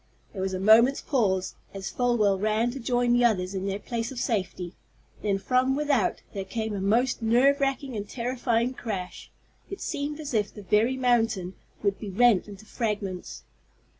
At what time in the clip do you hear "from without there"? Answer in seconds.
5.37-6.43